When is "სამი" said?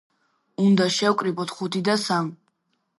2.09-2.39